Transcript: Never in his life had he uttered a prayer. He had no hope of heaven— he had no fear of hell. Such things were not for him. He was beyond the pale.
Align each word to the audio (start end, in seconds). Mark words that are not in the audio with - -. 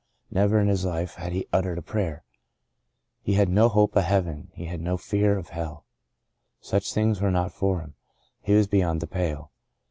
Never 0.31 0.59
in 0.59 0.67
his 0.67 0.83
life 0.83 1.13
had 1.13 1.31
he 1.31 1.45
uttered 1.53 1.77
a 1.77 1.83
prayer. 1.83 2.23
He 3.21 3.33
had 3.35 3.49
no 3.49 3.69
hope 3.69 3.95
of 3.95 4.03
heaven— 4.03 4.47
he 4.55 4.65
had 4.65 4.81
no 4.81 4.97
fear 4.97 5.37
of 5.37 5.49
hell. 5.49 5.85
Such 6.59 6.91
things 6.91 7.21
were 7.21 7.29
not 7.29 7.53
for 7.53 7.81
him. 7.81 7.93
He 8.41 8.55
was 8.55 8.65
beyond 8.65 9.01
the 9.01 9.05
pale. 9.05 9.51